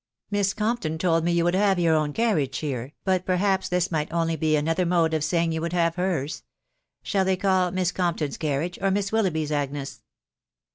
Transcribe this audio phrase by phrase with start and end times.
[0.31, 4.11] Miss Compton told me you would have your own carriage here, but perhaps this might
[4.11, 6.41] only be another mode of saying you would have hers.
[7.03, 10.01] Shall they call Miss Compton' s carriage, or Miss Willoughby's, Agnes